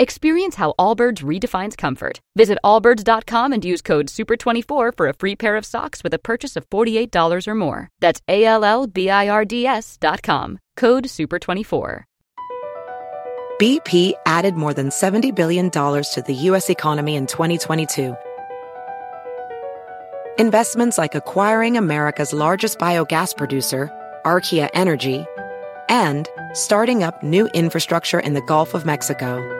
Experience 0.00 0.54
how 0.54 0.72
Allbirds 0.78 1.22
redefines 1.22 1.76
comfort. 1.76 2.20
Visit 2.34 2.56
allbirds.com 2.64 3.52
and 3.52 3.62
use 3.62 3.82
code 3.82 4.06
SUPER24 4.06 4.96
for 4.96 5.08
a 5.08 5.12
free 5.12 5.36
pair 5.36 5.56
of 5.56 5.66
socks 5.66 6.02
with 6.02 6.14
a 6.14 6.18
purchase 6.18 6.56
of 6.56 6.64
$48 6.70 7.46
or 7.46 7.54
more. 7.54 7.90
That's 8.00 8.22
A 8.26 8.46
L 8.46 8.64
L 8.64 8.86
B 8.86 9.10
I 9.10 9.28
R 9.28 9.44
D 9.44 9.66
S.com. 9.66 10.58
Code 10.78 11.04
SUPER24. 11.04 12.04
BP 13.60 14.14
added 14.24 14.54
more 14.54 14.72
than 14.72 14.88
$70 14.88 15.34
billion 15.34 15.68
to 15.70 16.24
the 16.26 16.34
U.S. 16.34 16.70
economy 16.70 17.14
in 17.16 17.26
2022. 17.26 18.16
Investments 20.38 20.96
like 20.96 21.14
acquiring 21.14 21.76
America's 21.76 22.32
largest 22.32 22.78
biogas 22.78 23.36
producer, 23.36 23.90
Archaea 24.24 24.70
Energy, 24.72 25.26
and 25.90 26.26
starting 26.54 27.02
up 27.02 27.22
new 27.22 27.48
infrastructure 27.48 28.18
in 28.18 28.32
the 28.32 28.40
Gulf 28.40 28.72
of 28.72 28.86
Mexico. 28.86 29.59